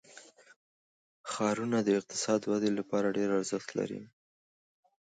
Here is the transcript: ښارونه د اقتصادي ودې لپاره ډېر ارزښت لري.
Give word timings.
ښارونه 1.31 1.77
د 1.83 1.89
اقتصادي 1.99 2.45
ودې 2.49 2.71
لپاره 2.79 3.15
ډېر 3.17 3.29
ارزښت 3.39 3.69
لري. 3.79 4.01